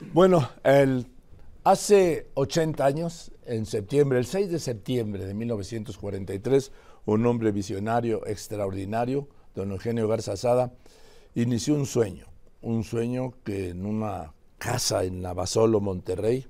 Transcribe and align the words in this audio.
Bueno, 0.00 0.48
hace 1.62 2.30
80 2.32 2.86
años, 2.86 3.32
en 3.44 3.66
septiembre, 3.66 4.18
el 4.18 4.24
6 4.24 4.50
de 4.50 4.58
septiembre 4.58 5.26
de 5.26 5.34
1943, 5.34 6.72
un 7.04 7.26
hombre 7.26 7.52
visionario 7.52 8.26
extraordinario, 8.26 9.28
don 9.54 9.72
Eugenio 9.72 10.08
Garza 10.08 10.38
Sada, 10.38 10.72
inició 11.34 11.74
un 11.74 11.84
sueño, 11.84 12.26
un 12.62 12.82
sueño 12.82 13.34
que 13.44 13.68
en 13.68 13.84
una 13.84 14.32
casa 14.56 15.04
en 15.04 15.20
Navasolo, 15.20 15.80
Monterrey, 15.80 16.46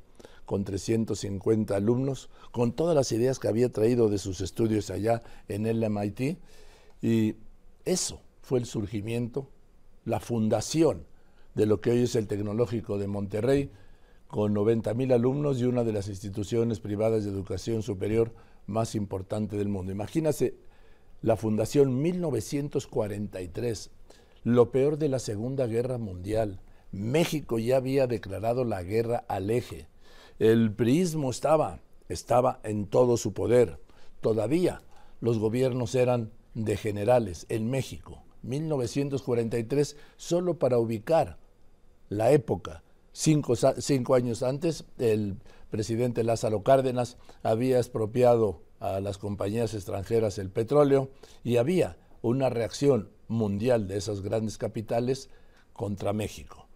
con 0.47 0.63
350 0.63 1.75
alumnos, 1.75 2.31
con 2.53 2.73
todas 2.73 2.95
las 2.95 3.11
ideas 3.11 3.41
que 3.41 3.49
había 3.49 3.73
traído 3.73 4.09
de 4.09 4.19
sus 4.19 4.41
estudios 4.43 4.91
allá 4.91 5.23
en 5.49 5.67
el 5.67 5.83
MIT, 5.83 6.39
y 7.03 7.35
eso 7.85 8.23
fue 8.43 8.61
el 8.61 8.67
surgimiento, 8.67 9.51
la 10.05 10.21
fundación 10.21 11.10
de 11.55 11.67
lo 11.67 11.81
que 11.81 11.91
hoy 11.91 12.03
es 12.03 12.17
el 12.17 12.27
Tecnológico 12.27 12.99
de 12.99 13.07
Monterrey, 13.07 13.71
con 14.27 14.55
90 14.55 14.95
mil 14.95 15.13
alumnos 15.13 15.61
y 15.61 15.65
una 15.65 15.83
de 15.85 15.93
las 15.93 16.09
instituciones 16.09 16.81
privadas 16.81 17.25
de 17.25 17.31
educación 17.31 17.83
superior 17.83 18.33
más 18.67 18.95
importante 18.95 19.57
del 19.57 19.69
mundo. 19.69 19.91
Imagínase 19.93 20.55
la 21.23 21.37
fundación 21.37 22.01
1943, 22.01 23.91
lo 24.45 24.71
peor 24.71 24.99
de 24.99 25.09
la 25.09 25.19
Segunda 25.19 25.67
Guerra 25.67 25.99
Mundial. 25.99 26.61
México 26.93 27.59
ya 27.59 27.77
había 27.77 28.07
declarado 28.07 28.65
la 28.65 28.83
guerra 28.83 29.25
al 29.29 29.51
eje. 29.51 29.89
El 30.39 30.73
priismo 30.73 31.31
estaba, 31.31 31.81
estaba 32.09 32.61
en 32.63 32.87
todo 32.87 33.17
su 33.17 33.35
poder. 33.35 33.81
Todavía 34.21 34.83
los 35.21 35.39
gobiernos 35.39 35.95
eran 35.95 36.31
de 36.55 36.77
generales 36.77 37.47
en 37.49 37.69
México. 37.71 38.23
1943, 38.43 39.97
solo 40.17 40.59
para 40.59 40.79
ubicar 40.79 41.39
la 42.09 42.33
época. 42.33 42.83
Cinco, 43.13 43.55
cinco, 43.57 44.15
años 44.15 44.43
antes, 44.43 44.85
el 44.99 45.37
presidente 45.71 46.25
Lázaro 46.25 46.63
Cárdenas 46.63 47.17
había 47.43 47.79
expropiado 47.79 48.63
a 48.79 49.01
las 49.01 49.19
compañías 49.19 49.75
extranjeras 49.75 50.39
el 50.39 50.51
petróleo 50.51 51.11
y 51.45 51.57
había 51.57 51.97
una 52.23 52.51
reacción 52.51 53.11
mundial 53.29 53.89
de 53.89 53.97
esas 53.97 54.21
grandes 54.21 54.59
capitales 54.59 55.31
contra 55.73 56.13
México. 56.13 56.67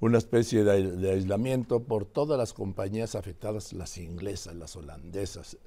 Una 0.00 0.18
especie 0.18 0.64
de, 0.64 1.10
aislamiento 1.10 1.84
por 1.84 2.06
todas 2.06 2.36
las 2.36 2.52
compañías 2.52 3.14
afectadas, 3.14 3.72
las 3.72 3.98
inglesas, 3.98 4.56
las 4.56 4.74
holandesas. 4.74 5.58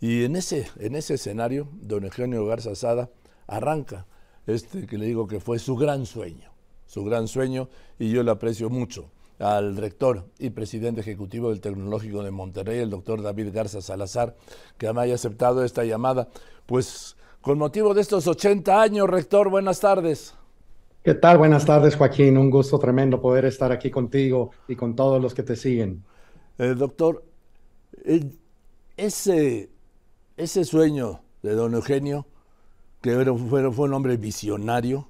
Y 0.00 0.24
en 0.24 0.36
ese, 0.36 0.68
en 0.78 0.94
ese 0.94 1.14
escenario, 1.14 1.68
don 1.72 2.04
Eugenio 2.04 2.46
Garza 2.46 2.74
Sada 2.74 3.10
arranca 3.46 4.06
este 4.46 4.86
que 4.86 4.98
le 4.98 5.06
digo 5.06 5.26
que 5.26 5.40
fue 5.40 5.58
su 5.58 5.76
gran 5.76 6.06
sueño 6.06 6.52
su 6.92 7.04
gran 7.04 7.26
sueño 7.26 7.70
y 7.98 8.10
yo 8.10 8.22
le 8.22 8.30
aprecio 8.30 8.68
mucho 8.68 9.10
al 9.38 9.78
rector 9.78 10.26
y 10.38 10.50
presidente 10.50 11.00
ejecutivo 11.00 11.48
del 11.48 11.62
Tecnológico 11.62 12.22
de 12.22 12.30
Monterrey, 12.30 12.80
el 12.80 12.90
doctor 12.90 13.22
David 13.22 13.48
Garza 13.50 13.80
Salazar, 13.80 14.36
que 14.76 14.92
me 14.92 15.00
haya 15.00 15.14
aceptado 15.14 15.64
esta 15.64 15.84
llamada. 15.84 16.28
Pues 16.66 17.16
con 17.40 17.56
motivo 17.56 17.94
de 17.94 18.02
estos 18.02 18.26
80 18.26 18.82
años, 18.82 19.08
rector, 19.08 19.48
buenas 19.48 19.80
tardes. 19.80 20.34
¿Qué 21.02 21.14
tal? 21.14 21.38
Buenas 21.38 21.64
tardes, 21.64 21.96
Joaquín. 21.96 22.36
Un 22.36 22.50
gusto 22.50 22.78
tremendo 22.78 23.22
poder 23.22 23.46
estar 23.46 23.72
aquí 23.72 23.90
contigo 23.90 24.50
y 24.68 24.76
con 24.76 24.94
todos 24.94 25.20
los 25.20 25.32
que 25.32 25.42
te 25.42 25.56
siguen. 25.56 26.04
Eh, 26.58 26.74
doctor, 26.76 27.24
ese, 28.98 29.70
ese 30.36 30.64
sueño 30.66 31.22
de 31.42 31.54
don 31.54 31.72
Eugenio, 31.72 32.26
que 33.02 33.16
fue, 33.34 33.72
fue 33.72 33.88
un 33.88 33.94
hombre 33.94 34.16
visionario, 34.16 35.08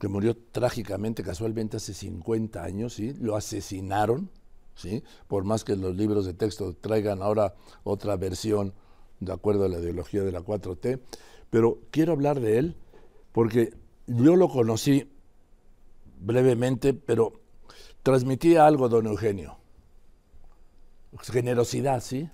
que 0.00 0.08
murió 0.08 0.36
trágicamente, 0.36 1.22
casualmente 1.22 1.76
hace 1.76 1.92
50 1.92 2.64
años, 2.64 2.94
¿sí? 2.94 3.14
Lo 3.20 3.36
asesinaron, 3.36 4.30
¿sí? 4.74 5.04
Por 5.28 5.44
más 5.44 5.62
que 5.62 5.76
los 5.76 5.94
libros 5.94 6.24
de 6.24 6.32
texto 6.32 6.74
traigan 6.74 7.22
ahora 7.22 7.54
otra 7.84 8.16
versión 8.16 8.72
de 9.20 9.32
acuerdo 9.32 9.64
a 9.64 9.68
la 9.68 9.78
ideología 9.78 10.22
de 10.22 10.32
la 10.32 10.40
4T. 10.40 11.00
Pero 11.50 11.80
quiero 11.90 12.12
hablar 12.12 12.40
de 12.40 12.58
él 12.58 12.76
porque 13.32 13.74
yo 14.06 14.34
lo 14.34 14.48
conocí 14.48 15.10
brevemente, 16.20 16.94
pero 16.94 17.40
transmitía 18.02 18.66
algo, 18.66 18.88
don 18.88 19.06
Eugenio. 19.06 19.58
Generosidad, 21.20 22.00
¿sí? 22.00 22.30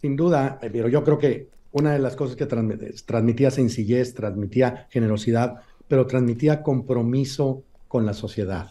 Sin 0.00 0.16
duda, 0.16 0.58
pero 0.60 0.88
yo 0.88 1.04
creo 1.04 1.18
que 1.18 1.55
una 1.76 1.92
de 1.92 1.98
las 1.98 2.16
cosas 2.16 2.36
que 2.36 2.46
transmitía 2.46 3.50
sencillez, 3.50 4.14
transmitía 4.14 4.86
generosidad, 4.88 5.60
pero 5.86 6.06
transmitía 6.06 6.62
compromiso 6.62 7.64
con 7.86 8.06
la 8.06 8.14
sociedad. 8.14 8.70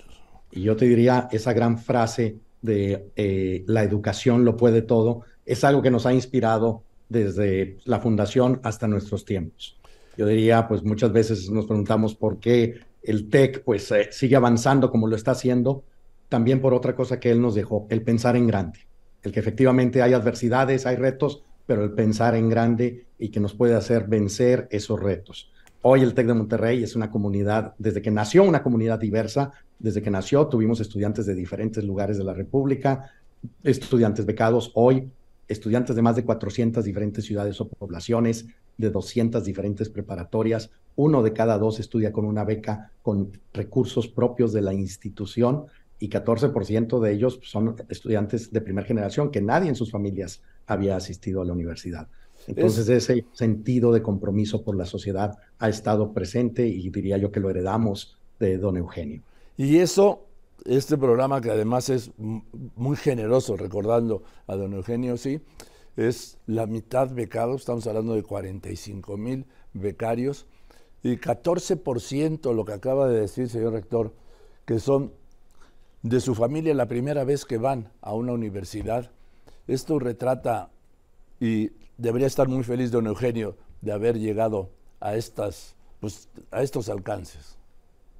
Y 0.52 0.64
yo 0.64 0.76
te 0.76 0.86
diría, 0.86 1.30
esa 1.32 1.54
gran 1.54 1.78
frase 1.78 2.40
de 2.64 3.12
eh, 3.16 3.64
la 3.68 3.84
educación 3.84 4.44
lo 4.44 4.58
puede 4.58 4.82
todo, 4.82 5.22
es 5.46 5.64
algo 5.64 5.84
que 5.84 5.92
nos 5.92 6.08
ha 6.08 6.16
inspirado 6.16 6.82
desde 7.08 7.78
la 7.86 8.00
fundación 8.00 8.60
hasta 8.64 8.88
nuestros 8.88 9.24
tiempos. 9.24 9.78
Yo 10.18 10.26
diría, 10.26 10.68
pues 10.68 10.84
muchas 10.84 11.12
veces 11.12 11.48
nos 11.52 11.68
preguntamos 11.68 12.16
por 12.16 12.40
qué 12.40 12.80
el 13.04 13.30
TEC 13.30 13.64
pues 13.64 13.92
eh, 13.92 14.08
sigue 14.10 14.36
avanzando 14.36 14.90
como 14.90 15.06
lo 15.06 15.16
está 15.16 15.32
haciendo, 15.32 15.84
también 16.28 16.60
por 16.60 16.74
otra 16.74 16.96
cosa 16.96 17.20
que 17.20 17.30
él 17.30 17.40
nos 17.40 17.54
dejó, 17.54 17.86
el 17.92 18.02
pensar 18.02 18.36
en 18.36 18.48
grande, 18.48 18.80
el 19.22 19.32
que 19.32 19.40
efectivamente 19.40 20.02
hay 20.02 20.14
adversidades, 20.14 20.88
hay 20.88 20.96
retos, 20.96 21.44
pero 21.66 21.84
el 21.84 21.92
pensar 21.92 22.36
en 22.36 22.50
grande 22.50 23.06
y 23.18 23.30
que 23.30 23.40
nos 23.40 23.54
puede 23.54 23.76
hacer 23.76 24.08
vencer 24.08 24.68
esos 24.72 25.00
retos. 25.00 25.52
Hoy 25.82 26.02
el 26.02 26.14
TEC 26.14 26.28
de 26.28 26.34
Monterrey 26.34 26.84
es 26.84 26.96
una 26.96 27.12
comunidad, 27.12 27.76
desde 27.78 28.02
que 28.02 28.12
nació 28.12 28.44
una 28.44 28.64
comunidad 28.64 29.00
diversa, 29.00 29.52
desde 29.78 30.02
que 30.02 30.10
nació 30.10 30.48
tuvimos 30.48 30.80
estudiantes 30.80 31.26
de 31.26 31.36
diferentes 31.36 31.84
lugares 31.84 32.18
de 32.18 32.24
la 32.24 32.34
República, 32.34 33.12
estudiantes 33.64 34.26
becados, 34.26 34.72
hoy 34.74 35.10
estudiantes 35.48 35.96
de 35.96 36.02
más 36.02 36.16
de 36.16 36.26
400 36.26 36.84
diferentes 36.84 37.26
ciudades 37.26 37.62
o 37.62 37.68
poblaciones, 37.68 38.48
de 38.78 38.90
200 38.90 39.44
diferentes 39.44 39.90
preparatorias, 39.90 40.72
uno 40.96 41.22
de 41.24 41.34
cada 41.34 41.58
dos 41.58 41.80
estudia 41.80 42.12
con 42.12 42.26
una 42.26 42.44
beca 42.44 42.92
con 43.02 43.32
recursos 43.54 44.08
propios 44.08 44.54
de 44.54 44.62
la 44.62 44.74
institución 44.74 45.66
y 46.00 46.10
14% 46.10 47.00
de 47.00 47.14
ellos 47.14 47.40
son 47.44 47.76
estudiantes 47.90 48.52
de 48.52 48.62
primera 48.62 48.88
generación 48.88 49.32
que 49.32 49.42
nadie 49.42 49.70
en 49.70 49.76
sus 49.76 49.92
familias 49.92 50.42
había 50.66 50.96
asistido 50.96 51.42
a 51.42 51.46
la 51.46 51.54
universidad. 51.54 52.08
Entonces 52.48 52.88
ese 52.90 53.26
sentido 53.34 53.92
de 53.92 54.02
compromiso 54.02 54.64
por 54.64 54.76
la 54.76 54.86
sociedad 54.86 55.38
ha 55.58 55.70
estado 55.70 56.14
presente 56.14 56.68
y 56.68 56.90
diría 56.90 57.18
yo 57.18 57.32
que 57.32 57.40
lo 57.40 57.50
heredamos 57.50 58.18
de 58.40 58.58
don 58.58 58.78
Eugenio. 58.78 59.24
Y 59.58 59.78
eso, 59.78 60.28
este 60.66 60.98
programa 60.98 61.42
que 61.42 61.52
además 61.52 61.90
es 61.90 62.12
muy 62.18 62.98
generoso 62.98 63.56
recordando 63.58 64.24
a 64.48 64.56
don 64.56 64.74
Eugenio, 64.74 65.18
sí, 65.18 65.42
es 65.96 66.38
la 66.46 66.68
mitad 66.68 67.10
becado, 67.10 67.56
estamos 67.56 67.88
hablando 67.88 68.16
de 68.16 68.24
45 68.24 69.18
mil 69.18 69.46
becarios 69.74 70.46
y 71.04 71.18
14% 71.18 72.54
lo 72.54 72.66
que 72.66 72.74
acaba 72.74 73.08
de 73.08 73.22
decir 73.22 73.50
señor 73.50 73.74
rector, 73.74 74.14
que 74.66 74.80
son 74.80 75.14
de 76.06 76.22
su 76.22 76.36
familia 76.36 76.76
la 76.76 76.88
primera 76.88 77.24
vez 77.24 77.46
que 77.46 77.58
van 77.58 77.90
a 78.00 78.14
una 78.14 78.32
universidad. 78.32 79.10
Esto 79.68 79.98
retrata, 79.98 80.70
y 81.40 81.72
debería 81.98 82.28
estar 82.28 82.48
muy 82.48 82.64
feliz 82.64 82.92
don 82.92 83.08
Eugenio 83.08 83.58
de 83.82 83.92
haber 83.92 84.20
llegado 84.20 84.70
a, 85.00 85.16
estas, 85.16 85.76
pues, 86.00 86.30
a 86.52 86.62
estos 86.62 86.90
alcances. 86.90 87.58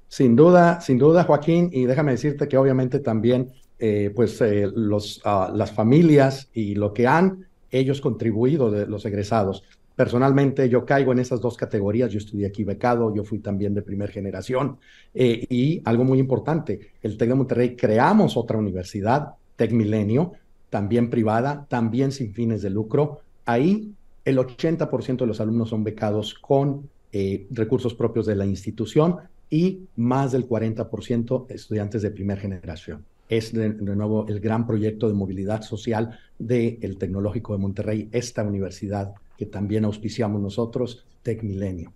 Sin 0.08 0.34
duda, 0.34 0.80
sin 0.80 0.98
duda, 0.98 1.22
Joaquín, 1.22 1.70
y 1.72 1.84
déjame 1.84 2.10
decirte 2.10 2.48
que 2.48 2.56
obviamente 2.56 2.98
también 2.98 3.52
eh, 3.78 4.12
pues, 4.16 4.40
eh, 4.40 4.68
los, 4.74 5.20
ah, 5.24 5.52
las 5.54 5.70
familias 5.70 6.48
y 6.52 6.74
lo 6.74 6.92
que 6.92 7.06
han 7.06 7.46
ellos 7.70 8.00
contribuido 8.00 8.68
de 8.72 8.86
los 8.86 9.06
egresados. 9.06 9.62
Personalmente 9.96 10.68
yo 10.68 10.84
caigo 10.84 11.12
en 11.12 11.20
esas 11.20 11.40
dos 11.40 11.56
categorías, 11.56 12.12
yo 12.12 12.18
estudié 12.18 12.46
aquí 12.46 12.64
becado, 12.64 13.14
yo 13.14 13.24
fui 13.24 13.38
también 13.38 13.72
de 13.72 13.80
primera 13.80 14.12
generación 14.12 14.76
eh, 15.14 15.46
y 15.48 15.80
algo 15.86 16.04
muy 16.04 16.18
importante, 16.18 16.92
el 17.02 17.16
TEC 17.16 17.30
de 17.30 17.34
Monterrey 17.34 17.76
creamos 17.76 18.36
otra 18.36 18.58
universidad, 18.58 19.36
TEC 19.56 19.72
Milenio, 19.72 20.34
también 20.68 21.08
privada, 21.08 21.66
también 21.70 22.12
sin 22.12 22.34
fines 22.34 22.60
de 22.60 22.68
lucro. 22.68 23.20
Ahí 23.46 23.94
el 24.26 24.36
80% 24.36 25.16
de 25.18 25.26
los 25.26 25.40
alumnos 25.40 25.70
son 25.70 25.82
becados 25.82 26.34
con 26.34 26.90
eh, 27.12 27.46
recursos 27.50 27.94
propios 27.94 28.26
de 28.26 28.36
la 28.36 28.44
institución 28.44 29.16
y 29.48 29.86
más 29.96 30.32
del 30.32 30.46
40% 30.46 31.46
estudiantes 31.48 32.02
de 32.02 32.10
primera 32.10 32.38
generación. 32.38 33.04
Es 33.28 33.52
de, 33.54 33.70
nuevo 33.70 34.26
el 34.28 34.40
gran 34.40 34.66
proyecto 34.66 35.08
de 35.08 35.14
movilidad 35.14 35.62
social 35.62 36.18
del 36.38 36.98
Tecnológico 36.98 37.54
de 37.54 37.58
Monterrey, 37.58 38.08
esta 38.12 38.42
universidad 38.42 39.14
que 39.36 39.46
también 39.46 39.84
auspiciamos 39.84 40.40
nosotros, 40.40 41.04
Tec 41.22 41.42
Milenio. 41.42 41.92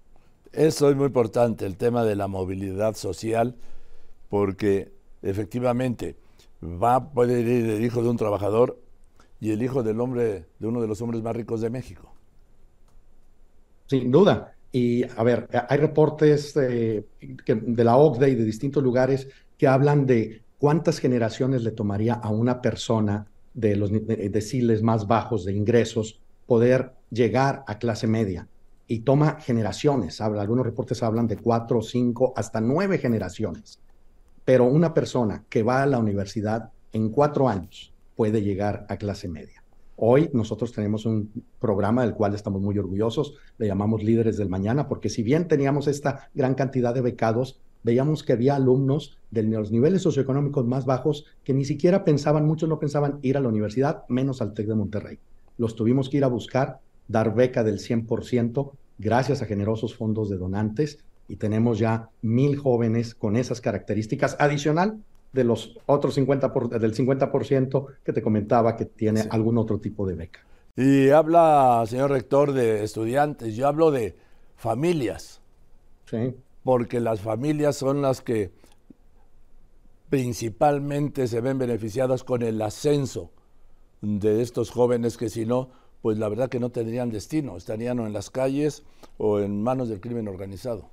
Eso 0.52 0.90
es 0.90 0.96
muy 0.96 1.06
importante, 1.06 1.64
el 1.64 1.76
tema 1.76 2.04
de 2.04 2.16
la 2.16 2.26
movilidad 2.26 2.94
social, 2.96 3.54
porque 4.28 4.92
efectivamente 5.22 6.16
va 6.62 6.96
a 6.96 7.12
poder 7.12 7.46
ir 7.46 7.70
el 7.70 7.84
hijo 7.84 8.02
de 8.02 8.08
un 8.08 8.16
trabajador 8.16 8.78
y 9.40 9.52
el 9.52 9.62
hijo 9.62 9.82
del 9.82 10.00
hombre, 10.00 10.46
de 10.58 10.66
uno 10.66 10.80
de 10.80 10.88
los 10.88 11.00
hombres 11.00 11.22
más 11.22 11.34
ricos 11.34 11.60
de 11.60 11.70
México. 11.70 12.12
Sin 13.86 14.10
duda. 14.10 14.54
Y 14.72 15.02
a 15.02 15.22
ver, 15.24 15.48
hay 15.68 15.78
reportes 15.78 16.54
de, 16.54 17.06
de 17.20 17.84
la 17.84 17.96
OCDE 17.96 18.30
y 18.30 18.34
de 18.34 18.44
distintos 18.44 18.82
lugares 18.82 19.28
que 19.56 19.66
hablan 19.66 20.06
de 20.06 20.42
cuántas 20.58 20.98
generaciones 20.98 21.62
le 21.64 21.72
tomaría 21.72 22.14
a 22.14 22.30
una 22.30 22.60
persona 22.60 23.26
de 23.54 23.74
los 23.76 23.90
deciles 23.90 24.82
más 24.82 25.06
bajos 25.08 25.44
de 25.44 25.54
ingresos 25.54 26.20
poder 26.46 26.92
llegar 27.10 27.64
a 27.66 27.78
clase 27.78 28.06
media. 28.06 28.48
Y 28.86 29.00
toma 29.00 29.38
generaciones, 29.40 30.20
habla, 30.20 30.42
algunos 30.42 30.66
reportes 30.66 31.02
hablan 31.02 31.26
de 31.26 31.36
cuatro, 31.36 31.82
cinco, 31.82 32.32
hasta 32.36 32.60
nueve 32.60 32.98
generaciones. 32.98 33.78
Pero 34.44 34.64
una 34.64 34.94
persona 34.94 35.44
que 35.48 35.62
va 35.62 35.82
a 35.82 35.86
la 35.86 35.98
universidad 35.98 36.70
en 36.92 37.10
cuatro 37.10 37.48
años 37.48 37.92
puede 38.16 38.42
llegar 38.42 38.86
a 38.88 38.96
clase 38.96 39.28
media. 39.28 39.62
Hoy 39.96 40.30
nosotros 40.32 40.72
tenemos 40.72 41.04
un 41.04 41.30
programa 41.58 42.02
del 42.02 42.14
cual 42.14 42.34
estamos 42.34 42.62
muy 42.62 42.78
orgullosos, 42.78 43.34
le 43.58 43.66
llamamos 43.66 44.02
Líderes 44.02 44.38
del 44.38 44.48
Mañana, 44.48 44.88
porque 44.88 45.10
si 45.10 45.22
bien 45.22 45.46
teníamos 45.46 45.88
esta 45.88 46.30
gran 46.34 46.54
cantidad 46.54 46.94
de 46.94 47.02
becados, 47.02 47.60
veíamos 47.82 48.22
que 48.22 48.32
había 48.32 48.56
alumnos 48.56 49.18
de 49.30 49.42
los 49.42 49.70
niveles 49.70 50.02
socioeconómicos 50.02 50.66
más 50.66 50.86
bajos 50.86 51.26
que 51.44 51.52
ni 51.52 51.66
siquiera 51.66 52.02
pensaban, 52.02 52.46
muchos 52.46 52.68
no 52.68 52.78
pensaban 52.78 53.18
ir 53.22 53.36
a 53.36 53.40
la 53.40 53.48
universidad, 53.48 54.04
menos 54.08 54.40
al 54.40 54.54
TEC 54.54 54.68
de 54.68 54.74
Monterrey. 54.74 55.18
Los 55.58 55.76
tuvimos 55.76 56.08
que 56.08 56.16
ir 56.16 56.24
a 56.24 56.28
buscar, 56.28 56.80
dar 57.10 57.34
beca 57.34 57.64
del 57.64 57.78
100%, 57.78 58.72
gracias 58.98 59.42
a 59.42 59.46
generosos 59.46 59.94
fondos 59.94 60.28
de 60.30 60.36
donantes, 60.36 60.98
y 61.28 61.36
tenemos 61.36 61.78
ya 61.78 62.08
mil 62.22 62.56
jóvenes 62.56 63.14
con 63.14 63.36
esas 63.36 63.60
características, 63.60 64.36
adicional 64.40 65.02
de 65.32 65.44
los 65.44 65.78
otros 65.86 66.14
50 66.14 66.52
del 66.78 66.94
50% 66.94 67.86
que 68.04 68.12
te 68.12 68.22
comentaba 68.22 68.76
que 68.76 68.84
tiene 68.84 69.24
algún 69.30 69.58
otro 69.58 69.78
tipo 69.78 70.06
de 70.06 70.14
beca. 70.14 70.40
Y 70.76 71.10
habla, 71.10 71.84
señor 71.86 72.10
rector, 72.10 72.52
de 72.52 72.82
estudiantes, 72.82 73.54
yo 73.54 73.68
hablo 73.68 73.90
de 73.90 74.16
familias. 74.56 75.40
Sí 76.06 76.34
porque 76.62 77.00
las 77.00 77.20
familias 77.20 77.76
son 77.76 78.02
las 78.02 78.20
que 78.20 78.52
principalmente 80.08 81.28
se 81.28 81.40
ven 81.40 81.58
beneficiadas 81.58 82.24
con 82.24 82.42
el 82.42 82.60
ascenso 82.62 83.30
de 84.02 84.42
estos 84.42 84.70
jóvenes 84.70 85.16
que 85.16 85.28
si 85.28 85.46
no, 85.46 85.70
pues 86.02 86.18
la 86.18 86.28
verdad 86.28 86.48
que 86.48 86.60
no 86.60 86.70
tendrían 86.70 87.10
destino, 87.10 87.56
estarían 87.56 87.98
en 88.00 88.12
las 88.12 88.30
calles 88.30 88.84
o 89.18 89.40
en 89.40 89.62
manos 89.62 89.88
del 89.88 90.00
crimen 90.00 90.28
organizado. 90.28 90.88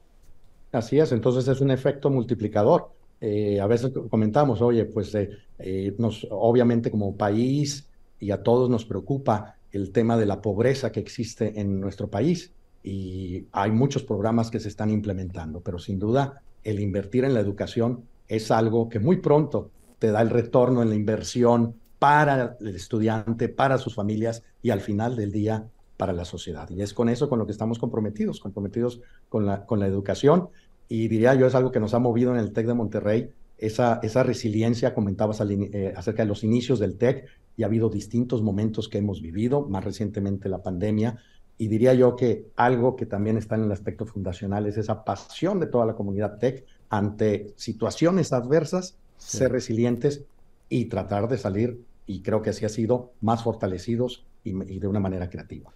Así 0.71 0.99
es, 0.99 1.11
entonces 1.11 1.47
es 1.47 1.61
un 1.61 1.71
efecto 1.71 2.09
multiplicador. 2.09 2.91
Eh, 3.21 3.59
a 3.59 3.67
veces 3.67 3.91
comentamos, 4.09 4.61
oye, 4.61 4.85
pues 4.85 5.13
eh, 5.15 5.29
eh, 5.59 5.95
nos, 5.97 6.27
obviamente 6.29 6.91
como 6.91 7.15
país 7.15 7.87
y 8.19 8.31
a 8.31 8.43
todos 8.43 8.69
nos 8.69 8.85
preocupa 8.85 9.55
el 9.71 9.91
tema 9.91 10.17
de 10.17 10.25
la 10.25 10.41
pobreza 10.41 10.91
que 10.91 10.99
existe 10.99 11.59
en 11.59 11.79
nuestro 11.79 12.09
país 12.09 12.51
y 12.83 13.45
hay 13.51 13.71
muchos 13.71 14.03
programas 14.03 14.51
que 14.51 14.59
se 14.59 14.69
están 14.69 14.89
implementando, 14.89 15.61
pero 15.61 15.79
sin 15.79 15.99
duda 15.99 16.41
el 16.63 16.79
invertir 16.79 17.25
en 17.25 17.33
la 17.33 17.39
educación 17.39 18.03
es 18.27 18.51
algo 18.51 18.89
que 18.89 18.99
muy 18.99 19.17
pronto 19.17 19.71
te 19.99 20.11
da 20.11 20.21
el 20.21 20.29
retorno 20.29 20.81
en 20.81 20.89
la 20.89 20.95
inversión 20.95 21.75
para 21.99 22.57
el 22.59 22.75
estudiante, 22.75 23.49
para 23.49 23.77
sus 23.77 23.95
familias 23.95 24.43
y 24.61 24.69
al 24.69 24.81
final 24.81 25.15
del 25.15 25.31
día 25.31 25.67
para 25.97 26.13
la 26.13 26.25
sociedad. 26.25 26.69
Y 26.69 26.81
es 26.81 26.93
con 26.93 27.09
eso 27.09 27.27
con 27.27 27.39
lo 27.39 27.45
que 27.45 27.51
estamos 27.51 27.79
comprometidos, 27.79 28.39
comprometidos 28.39 29.01
con 29.29 29.45
la, 29.45 29.65
con 29.65 29.79
la 29.79 29.87
educación. 29.87 30.49
Y 30.87 31.07
diría 31.07 31.33
yo, 31.33 31.47
es 31.47 31.55
algo 31.55 31.71
que 31.71 31.79
nos 31.79 31.93
ha 31.93 31.99
movido 31.99 32.33
en 32.33 32.39
el 32.39 32.53
TEC 32.53 32.67
de 32.67 32.73
Monterrey, 32.73 33.31
esa, 33.57 33.99
esa 34.03 34.21
resiliencia, 34.23 34.93
comentabas 34.93 35.41
eh, 35.41 35.93
acerca 35.97 36.21
de 36.21 36.27
los 36.27 36.43
inicios 36.43 36.79
del 36.79 36.97
TEC, 36.97 37.25
y 37.57 37.63
ha 37.63 37.65
habido 37.65 37.89
distintos 37.89 38.43
momentos 38.43 38.87
que 38.87 38.99
hemos 38.99 39.21
vivido, 39.21 39.67
más 39.67 39.83
recientemente 39.83 40.47
la 40.47 40.61
pandemia, 40.61 41.17
y 41.57 41.67
diría 41.67 41.95
yo 41.95 42.15
que 42.15 42.51
algo 42.55 42.95
que 42.95 43.07
también 43.07 43.35
está 43.35 43.55
en 43.55 43.63
el 43.63 43.71
aspecto 43.71 44.05
fundacional 44.05 44.67
es 44.67 44.77
esa 44.77 45.03
pasión 45.03 45.59
de 45.59 45.65
toda 45.65 45.87
la 45.87 45.95
comunidad 45.95 46.37
tech 46.37 46.65
ante 46.89 47.53
situaciones 47.55 48.31
adversas, 48.31 48.99
ser 49.17 49.51
resilientes 49.51 50.23
y 50.69 50.85
tratar 50.85 51.27
de 51.27 51.37
salir, 51.37 51.83
y 52.05 52.21
creo 52.21 52.41
que 52.41 52.51
así 52.51 52.65
ha 52.65 52.69
sido, 52.69 53.11
más 53.21 53.43
fortalecidos 53.43 54.25
y, 54.43 54.51
de 54.51 54.87
una 54.87 54.99
manera 54.99 55.29
creativa. 55.29 55.71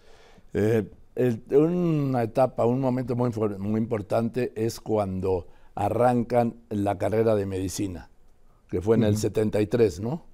Eh, 0.54 0.90
una 1.52 2.24
etapa, 2.24 2.66
un 2.66 2.80
momento 2.80 3.16
muy, 3.16 3.32
muy 3.60 3.80
importante 3.80 4.54
es 4.56 4.80
cuando 4.80 5.48
arrancan 5.76 6.56
la 6.70 6.98
carrera 6.98 7.36
de 7.36 7.46
medicina, 7.46 8.10
que 8.70 8.82
fue 8.82 8.96
en 8.96 9.04
el 9.04 9.18
73, 9.18 10.00
¿no? 10.00 10.26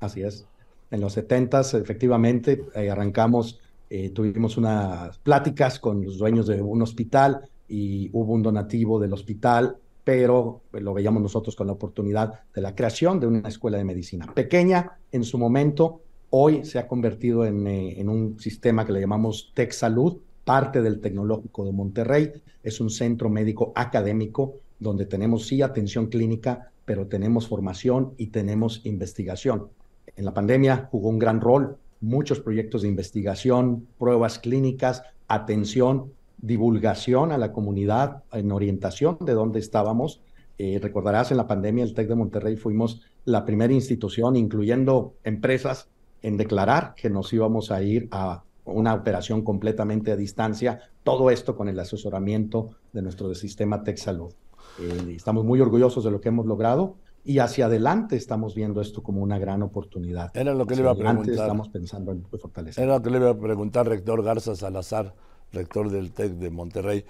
Así 0.00 0.22
es. 0.22 0.46
En 0.90 1.00
los 1.00 1.12
70 1.12 1.60
efectivamente 1.60 2.64
eh, 2.74 2.90
arrancamos 2.90 3.60
eh, 3.90 4.10
tuvimos 4.10 4.58
unas 4.58 5.16
pláticas 5.18 5.78
con 5.78 6.04
los 6.04 6.18
dueños 6.18 6.46
de 6.46 6.60
un 6.60 6.82
hospital 6.82 7.48
y 7.68 8.10
hubo 8.12 8.34
un 8.34 8.42
donativo 8.42 9.00
del 9.00 9.14
hospital, 9.14 9.78
pero 10.08 10.62
pues, 10.70 10.82
lo 10.82 10.94
veíamos 10.94 11.20
nosotros 11.20 11.54
con 11.54 11.66
la 11.66 11.74
oportunidad 11.74 12.40
de 12.54 12.62
la 12.62 12.74
creación 12.74 13.20
de 13.20 13.26
una 13.26 13.46
escuela 13.46 13.76
de 13.76 13.84
medicina. 13.84 14.32
Pequeña 14.32 14.96
en 15.12 15.22
su 15.22 15.36
momento, 15.36 16.00
hoy 16.30 16.64
se 16.64 16.78
ha 16.78 16.88
convertido 16.88 17.44
en, 17.44 17.66
eh, 17.66 18.02
un 18.06 18.40
sistema 18.40 18.86
que 18.86 18.94
le 18.94 19.00
llamamos 19.00 19.52
Tech 19.52 19.70
Salud, 19.70 20.16
parte 20.46 20.80
del 20.80 21.02
Tecnológico 21.02 21.66
de 21.66 21.72
Monterrey. 21.72 22.32
Es 22.62 22.80
un 22.80 22.88
centro 22.88 23.28
médico 23.28 23.70
académico 23.76 24.54
donde 24.78 25.04
tenemos 25.04 25.46
sí 25.46 25.60
atención 25.60 26.06
clínica, 26.06 26.70
pero 26.86 27.06
tenemos 27.06 27.46
formación 27.46 28.14
y 28.16 28.28
tenemos 28.28 28.80
investigación. 28.86 29.68
En 30.16 30.24
la 30.24 30.32
pandemia 30.32 30.88
jugó 30.90 31.10
un 31.10 31.18
gran 31.18 31.38
rol 31.38 31.76
muchos 32.00 32.40
proyectos 32.40 32.80
de 32.80 32.88
investigación, 32.88 33.86
pruebas 33.98 34.38
clínicas, 34.38 35.02
atención, 35.26 36.12
divulgación 36.38 37.32
a 37.32 37.38
la 37.38 37.52
comunidad 37.52 38.22
en 38.32 38.52
orientación 38.52 39.18
de 39.20 39.34
dónde 39.34 39.58
estábamos. 39.58 40.22
Eh, 40.56 40.78
recordarás, 40.80 41.30
en 41.30 41.36
la 41.36 41.46
pandemia 41.46 41.84
el 41.84 41.94
TEC 41.94 42.08
de 42.08 42.14
Monterrey 42.14 42.56
fuimos 42.56 43.02
la 43.24 43.44
primera 43.44 43.72
institución, 43.72 44.36
incluyendo 44.36 45.14
empresas, 45.24 45.88
en 46.22 46.36
declarar 46.36 46.94
que 46.96 47.10
nos 47.10 47.32
íbamos 47.32 47.70
a 47.70 47.82
ir 47.82 48.08
a 48.10 48.42
una 48.64 48.94
operación 48.94 49.42
completamente 49.42 50.12
a 50.12 50.16
distancia, 50.16 50.80
todo 51.04 51.30
esto 51.30 51.56
con 51.56 51.68
el 51.68 51.78
asesoramiento 51.78 52.70
de 52.92 53.02
nuestro 53.02 53.34
sistema 53.34 53.82
Tech 53.82 53.96
Salud. 53.96 54.32
Eh, 54.80 55.14
estamos 55.16 55.44
muy 55.44 55.60
orgullosos 55.60 56.04
de 56.04 56.10
lo 56.10 56.20
que 56.20 56.28
hemos 56.28 56.46
logrado 56.46 56.96
y 57.24 57.38
hacia 57.40 57.66
adelante 57.66 58.16
estamos 58.16 58.54
viendo 58.54 58.80
esto 58.80 59.02
como 59.02 59.22
una 59.22 59.38
gran 59.38 59.62
oportunidad. 59.62 60.30
Era 60.34 60.54
lo 60.54 60.66
que 60.66 60.76
le 60.76 60.82
iba 60.82 60.92
a 60.92 60.94
preguntar. 60.94 61.34
Estamos 61.34 61.68
pensando 61.68 62.12
en 62.12 62.24
fortalecer. 62.24 62.84
Era 62.84 62.96
lo 62.96 63.02
que 63.02 63.10
le 63.10 63.18
iba 63.18 63.30
a 63.30 63.38
preguntar, 63.38 63.88
rector 63.88 64.22
Garza 64.22 64.54
Salazar, 64.54 65.14
rector 65.52 65.90
del 65.90 66.12
TEC 66.12 66.32
de 66.32 66.50
Monterrey. 66.50 67.04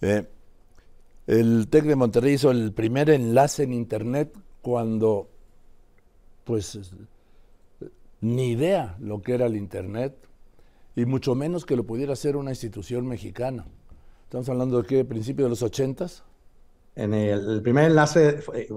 Eh, 0.00 0.26
el 1.26 1.68
TEC 1.68 1.84
de 1.84 1.96
Monterrey 1.96 2.34
hizo 2.34 2.50
el 2.50 2.72
primer 2.72 3.10
enlace 3.10 3.64
en 3.64 3.72
Internet 3.72 4.36
cuando, 4.62 5.28
pues, 6.44 6.78
ni 8.20 8.50
idea 8.50 8.96
lo 9.00 9.22
que 9.22 9.34
era 9.34 9.46
el 9.46 9.56
Internet, 9.56 10.16
y 10.96 11.04
mucho 11.04 11.34
menos 11.34 11.64
que 11.64 11.76
lo 11.76 11.84
pudiera 11.84 12.12
hacer 12.12 12.36
una 12.36 12.50
institución 12.50 13.06
mexicana. 13.06 13.66
Estamos 14.24 14.48
hablando 14.48 14.82
de 14.82 14.86
qué, 14.86 15.04
principio 15.04 15.46
de 15.46 15.50
los 15.50 15.62
ochentas 15.62 16.24
en 16.96 17.14
el, 17.14 17.62
primer 17.62 17.84
enlace 17.84 18.40
eh, 18.54 18.68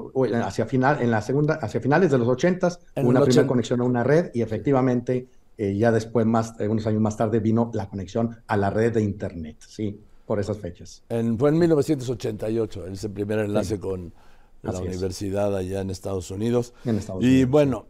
hacia 0.43 0.65
final, 0.65 1.01
en 1.01 1.11
la 1.11 1.21
segunda, 1.21 1.55
hacia 1.55 1.81
finales 1.81 2.11
de 2.11 2.17
los 2.17 2.27
80 2.27 2.79
una 2.97 3.21
primera 3.21 3.47
conexión 3.47 3.81
a 3.81 3.83
una 3.83 4.03
red 4.03 4.31
y 4.33 4.41
efectivamente 4.41 5.27
eh, 5.57 5.75
ya 5.75 5.91
después, 5.91 6.25
más, 6.25 6.59
eh, 6.59 6.67
unos 6.67 6.85
años 6.87 7.01
más 7.01 7.17
tarde, 7.17 7.39
vino 7.39 7.71
la 7.73 7.89
conexión 7.89 8.37
a 8.47 8.57
la 8.57 8.69
red 8.69 8.93
de 8.93 9.01
Internet, 9.01 9.57
sí, 9.67 9.99
por 10.25 10.39
esas 10.39 10.57
fechas. 10.57 11.03
En, 11.09 11.37
fue 11.37 11.49
en 11.49 11.59
1988, 11.59 12.87
ese 12.87 13.09
primer 13.09 13.39
enlace 13.39 13.79
con 13.79 14.13
la 14.61 14.79
universidad 14.79 15.55
allá 15.55 15.81
en 15.81 15.89
Estados 15.89 16.31
Unidos. 16.31 16.73
y 17.19 17.45
bueno, 17.45 17.85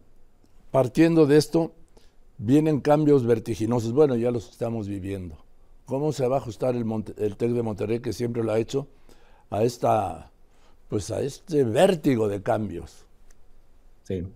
partiendo 0.70 1.26
de 1.26 1.36
esto, 1.36 1.72
vienen 2.38 2.80
cambios 2.80 3.24
vertiginosos. 3.24 3.92
Bueno, 3.92 4.16
ya 4.16 4.30
los 4.30 4.50
estamos 4.50 4.88
viviendo. 4.88 5.36
¿Cómo 5.84 6.12
se 6.12 6.26
va 6.26 6.36
a 6.36 6.38
ajustar 6.38 6.74
el, 6.74 6.84
el 7.18 7.36
TEC 7.36 7.52
de 7.52 7.62
Monterrey, 7.62 8.00
que 8.00 8.12
siempre 8.12 8.42
lo 8.42 8.52
ha 8.52 8.58
hecho? 8.58 8.88
a 9.54 9.62
esta 9.62 10.30
pues 10.88 11.10
a 11.10 11.20
este 11.20 11.64
vértigo 11.64 12.28
de 12.28 12.42
cambios. 12.42 13.06
Sí. 14.04 14.26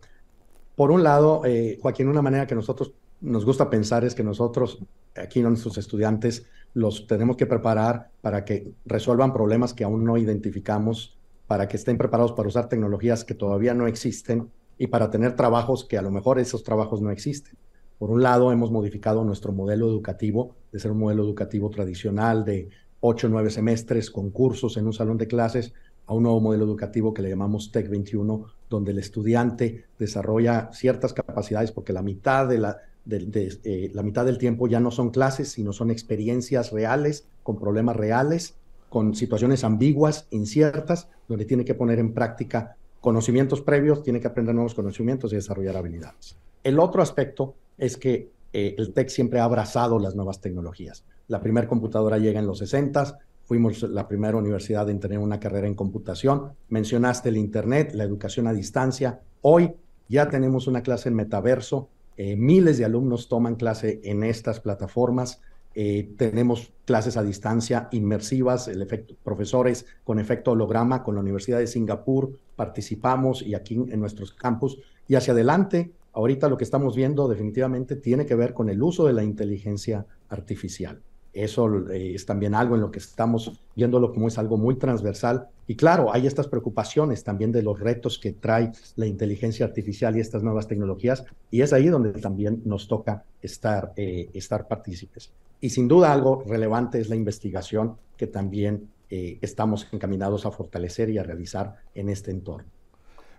Por 0.75 0.91
un 0.91 1.03
lado, 1.03 1.43
eh, 1.45 1.79
Joaquín, 1.81 2.09
una 2.09 2.23
manera 2.23 2.47
que 2.47 2.55
nosotros 2.55 2.93
nos 3.21 3.45
gusta 3.45 3.71
pensar 3.71 4.05
es 4.05 4.15
que 4.15 4.23
nosotros, 4.23 4.79
aquí 5.17 5.41
nuestros 5.41 5.79
estudiantes, 5.79 6.47
los 6.75 7.07
tenemos 7.07 7.37
que 7.37 7.47
preparar 7.47 8.11
para 8.21 8.45
que 8.45 8.73
resuelvan 8.85 9.33
problemas 9.33 9.75
que 9.75 9.85
aún 9.85 10.05
no 10.05 10.17
identificamos, 10.17 11.17
para 11.47 11.67
que 11.67 11.77
estén 11.77 11.99
preparados 11.99 12.33
para 12.33 12.49
usar 12.49 12.69
tecnologías 12.69 13.25
que 13.25 13.35
todavía 13.35 13.75
no 13.75 13.87
existen 13.87 14.51
y 14.77 14.87
para 14.89 15.11
tener 15.11 15.35
trabajos 15.35 15.85
que 15.85 15.99
a 15.99 16.03
lo 16.03 16.11
mejor 16.11 16.39
esos 16.39 16.63
trabajos 16.63 17.01
no 17.01 17.11
existen. 17.11 17.57
Por 17.99 18.11
un 18.11 18.23
lado, 18.23 18.53
hemos 18.53 18.71
modificado 18.71 19.25
nuestro 19.25 19.53
modelo 19.53 19.89
educativo 19.89 20.55
de 20.71 20.79
ser 20.79 20.93
un 20.93 21.01
modelo 21.01 21.25
educativo 21.25 21.69
tradicional 21.71 22.45
de 22.45 22.69
ocho 23.01 23.27
o 23.27 23.31
nueve 23.31 23.51
semestres 23.51 24.11
con 24.11 24.31
cursos 24.31 24.77
en 24.77 24.87
un 24.87 24.93
salón 24.93 25.19
de 25.19 25.27
clases 25.27 25.73
a 26.07 26.15
un 26.15 26.23
nuevo 26.23 26.41
modelo 26.41 26.65
educativo 26.65 27.13
que 27.13 27.23
le 27.23 27.29
llamamos 27.29 27.71
TEC 27.73 27.89
21, 27.89 28.47
donde 28.71 28.93
el 28.93 28.99
estudiante 28.99 29.87
desarrolla 29.99 30.71
ciertas 30.73 31.13
capacidades 31.13 31.73
porque 31.73 31.93
la 31.93 32.03
mitad, 32.03 32.49
de 32.49 32.59
la, 32.59 32.79
eh, 33.11 33.91
la 33.95 34.03
mitad 34.03 34.25
del 34.25 34.39
tiempo 34.39 34.69
ya 34.69 34.81
no 34.81 34.91
son 34.91 35.11
clases, 35.11 35.51
sino 35.51 35.73
son 35.73 35.91
experiencias 35.91 36.73
reales, 36.73 37.27
con 37.43 37.59
problemas 37.59 37.97
reales, 37.97 38.55
con 38.89 39.15
situaciones 39.15 39.65
ambiguas, 39.65 40.27
inciertas, 40.31 41.09
donde 41.29 41.45
tiene 41.45 41.65
que 41.65 41.75
poner 41.75 41.99
en 41.99 42.15
práctica 42.15 42.77
conocimientos 43.01 43.61
previos, 43.61 44.03
tiene 44.03 44.21
que 44.21 44.29
aprender 44.29 44.55
nuevos 44.55 44.75
conocimientos 44.75 45.33
y 45.33 45.37
desarrollar 45.37 45.77
habilidades. 45.77 46.37
El 46.65 46.79
otro 46.79 47.03
aspecto 47.03 47.55
es 47.77 47.97
que 47.97 48.31
eh, 48.53 48.75
el 48.79 48.93
TEC 48.93 49.09
siempre 49.09 49.41
ha 49.41 49.45
abrazado 49.45 49.99
las 49.99 50.15
nuevas 50.15 50.41
tecnologías. 50.41 51.05
La 51.29 51.41
primera 51.41 51.69
computadora 51.69 52.19
llega 52.19 52.41
en 52.41 52.47
los 52.47 52.59
60, 52.59 53.19
fuimos 53.45 53.83
la 53.83 54.09
primera 54.09 54.37
universidad 54.37 54.89
en 54.91 55.01
tener 55.01 55.19
una 55.19 55.39
carrera 55.39 55.67
en 55.67 55.75
computación. 55.75 56.53
Mencionaste 56.69 57.29
el 57.29 57.37
Internet, 57.37 57.93
la 57.95 58.05
educación 58.05 58.47
a 58.47 58.53
distancia. 58.53 59.21
Hoy 59.43 59.75
ya 60.09 60.29
tenemos 60.29 60.67
una 60.67 60.83
clase 60.83 61.11
en 61.11 61.15
metaverso. 61.15 61.89
Eh, 62.19 62.35
miles 62.35 62.79
de 62.79 62.85
alumnos 62.85 63.29
toman 63.29 63.55
clase 63.55 64.01
en 64.03 64.25
estas 64.25 64.59
plataformas. 64.59 65.41
Eh, 65.77 66.11
tenemos 66.17 66.73
clases 66.85 67.17
a 67.17 67.23
distancia 67.23 67.89
inmersivas, 67.93 68.67
el 68.67 68.83
efecto, 68.83 69.15
profesores 69.23 69.87
con 70.03 70.19
efecto 70.19 70.51
holograma 70.51 71.05
con 71.05 71.15
la 71.15 71.21
Universidad 71.21 71.61
de 71.61 71.69
Singapur, 71.69 72.33
participamos 72.57 73.43
y 73.43 73.55
aquí 73.55 73.75
en 73.75 74.01
nuestros 74.01 74.33
campus. 74.33 74.81
Y 75.07 75.15
hacia 75.15 75.33
adelante, 75.33 75.93
ahorita 76.13 76.49
lo 76.49 76.59
que 76.59 76.65
estamos 76.65 76.97
viendo 76.97 77.29
definitivamente 77.29 77.95
tiene 77.95 78.27
que 78.27 78.35
ver 78.35 78.53
con 78.53 78.69
el 78.69 78.83
uso 78.83 79.07
de 79.07 79.13
la 79.13 79.23
inteligencia 79.23 80.05
artificial. 80.29 81.01
Eso 81.45 81.89
eh, 81.91 82.15
es 82.15 82.27
también 82.27 82.55
algo 82.55 82.75
en 82.75 82.81
lo 82.81 82.91
que 82.91 82.99
estamos 82.99 83.53
viéndolo 83.77 84.13
como 84.13 84.29
es 84.29 84.39
algo 84.39 84.57
muy 84.57 84.77
transversal. 84.77 85.49
Y 85.67 85.77
claro, 85.77 86.13
hay 86.13 86.27
estas 86.27 86.49
preocupaciones 86.49 87.23
también 87.23 87.53
de 87.53 87.63
los 87.63 87.79
retos 87.79 88.19
que 88.19 88.33
trae 88.33 88.73
la 88.97 89.07
inteligencia 89.07 89.65
artificial 89.65 90.17
y 90.17 90.21
estas 90.21 90.43
nuevas 90.43 90.67
tecnologías. 90.67 91.25
Y 91.51 91.61
es 91.61 91.73
ahí 91.73 91.87
donde 91.87 92.13
también 92.13 92.63
nos 92.65 92.89
toca 92.89 93.25
estar, 93.41 93.93
eh, 93.97 94.31
estar 94.35 94.67
partícipes. 94.67 95.31
Y 95.61 95.71
sin 95.71 95.87
duda 95.87 96.13
algo 96.13 96.43
relevante 96.47 97.01
es 97.01 97.09
la 97.09 97.17
investigación 97.17 97.97
que 98.17 98.27
también 98.27 98.89
eh, 99.11 99.39
estamos 99.41 99.87
encaminados 99.93 100.45
a 100.45 100.51
fortalecer 100.51 101.09
y 101.11 101.19
a 101.19 101.23
realizar 101.23 101.77
en 101.95 102.09
este 102.09 102.31
entorno. 102.31 102.69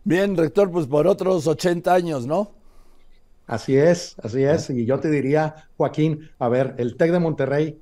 Bien, 0.03 0.37
rector, 0.37 0.71
pues 0.71 0.87
por 0.87 1.05
otros 1.05 1.47
80 1.47 1.93
años, 1.93 2.25
¿no? 2.25 2.51
Así 3.45 3.75
es, 3.75 4.15
así 4.21 4.43
es. 4.43 4.69
Y 4.69 4.85
yo 4.85 4.99
te 4.99 5.09
diría, 5.09 5.69
Joaquín, 5.75 6.29
a 6.37 6.49
ver, 6.49 6.75
el 6.77 6.95
TEC 6.95 7.11
de 7.11 7.19
Monterrey, 7.19 7.81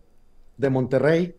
de 0.57 0.69
Monterrey, 0.69 1.35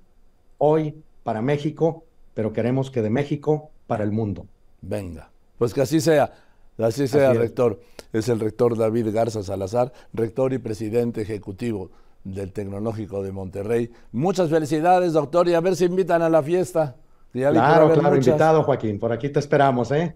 hoy 0.58 1.02
para 1.22 1.42
México, 1.42 2.04
pero 2.34 2.52
queremos 2.52 2.90
que 2.90 3.02
de 3.02 3.10
México 3.10 3.70
para 3.86 4.04
el 4.04 4.12
mundo. 4.12 4.46
Venga, 4.80 5.30
pues 5.58 5.74
que 5.74 5.82
así 5.82 6.00
sea, 6.00 6.32
así 6.78 7.08
sea, 7.08 7.32
rector. 7.32 7.80
Es. 8.12 8.28
el 8.28 8.40
rector 8.40 8.76
David 8.76 9.08
Garza 9.12 9.42
Salazar, 9.42 9.92
rector 10.12 10.52
y 10.52 10.58
presidente 10.58 11.22
ejecutivo 11.22 11.90
del 12.24 12.52
Tecnológico 12.52 13.22
de 13.22 13.32
Monterrey. 13.32 13.90
Muchas 14.12 14.50
felicidades, 14.50 15.12
doctor, 15.12 15.48
y 15.48 15.54
a 15.54 15.60
ver 15.60 15.76
si 15.76 15.84
invitan 15.84 16.22
a 16.22 16.28
la 16.28 16.42
fiesta. 16.42 16.96
claro, 17.32 17.92
claro, 17.92 18.16
invitado, 18.16 18.62
Joaquín. 18.62 18.98
Por 18.98 19.12
aquí 19.12 19.28
te 19.28 19.38
esperamos, 19.38 19.90
¿eh? 19.90 20.14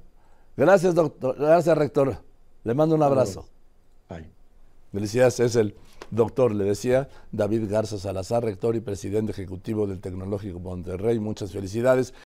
Gracias, 0.56 0.94
doctor. 0.94 1.36
Gracias, 1.38 1.76
rector. 1.76 2.16
Le 2.64 2.74
mando 2.74 2.94
un 2.94 3.02
abrazo. 3.02 3.46
Felicidades, 4.92 5.40
es 5.40 5.56
el 5.56 5.74
doctor, 6.10 6.54
le 6.54 6.64
decía 6.64 7.08
David 7.32 7.70
Garza 7.70 7.96
Salazar, 7.96 8.44
rector 8.44 8.76
y 8.76 8.80
presidente 8.80 9.32
ejecutivo 9.32 9.86
del 9.86 10.00
Tecnológico 10.00 10.60
Monterrey. 10.60 11.18
Muchas 11.18 11.52
felicidades. 11.52 12.12